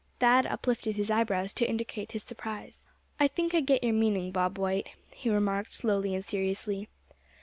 Thad 0.19 0.47
uplifted 0.47 0.95
his 0.95 1.11
eyebrows 1.11 1.53
to 1.53 1.69
indicate 1.69 2.13
his 2.13 2.23
surprise. 2.23 2.87
"I 3.19 3.27
think 3.27 3.53
I 3.53 3.61
get 3.61 3.83
your 3.83 3.93
meaning, 3.93 4.31
Bob 4.31 4.57
White," 4.57 4.89
he 5.15 5.29
remarked, 5.29 5.75
slowly 5.75 6.15
and 6.15 6.25
seriously. 6.25 6.87